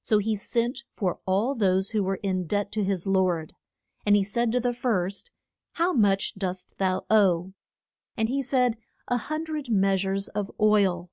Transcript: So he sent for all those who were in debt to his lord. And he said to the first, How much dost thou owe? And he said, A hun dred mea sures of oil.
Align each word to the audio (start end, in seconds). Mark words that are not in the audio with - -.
So 0.00 0.20
he 0.20 0.36
sent 0.36 0.84
for 0.90 1.20
all 1.26 1.54
those 1.54 1.90
who 1.90 2.02
were 2.02 2.16
in 2.22 2.46
debt 2.46 2.72
to 2.72 2.82
his 2.82 3.06
lord. 3.06 3.54
And 4.06 4.16
he 4.16 4.24
said 4.24 4.52
to 4.52 4.58
the 4.60 4.72
first, 4.72 5.30
How 5.72 5.92
much 5.92 6.34
dost 6.36 6.78
thou 6.78 7.04
owe? 7.10 7.52
And 8.16 8.30
he 8.30 8.40
said, 8.40 8.78
A 9.08 9.18
hun 9.18 9.44
dred 9.44 9.68
mea 9.68 9.96
sures 9.96 10.30
of 10.34 10.50
oil. 10.58 11.10